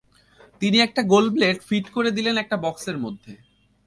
[0.61, 3.33] তিনি একটা গোল ব্লেড ফিট করে দিলেন একটা বক্সের মধ্যে।